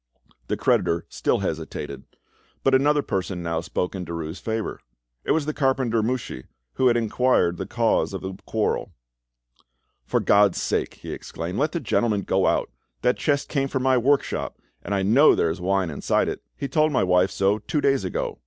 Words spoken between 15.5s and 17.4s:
is wine inside it; he told my wife